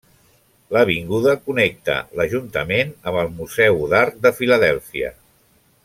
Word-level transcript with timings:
L'avinguda 0.75 1.35
connecta 1.49 1.97
l'ajuntament 2.21 2.97
amb 3.11 3.21
el 3.25 3.31
Museu 3.41 3.81
d'Art 3.93 4.19
de 4.25 4.33
Filadèlfia. 4.41 5.17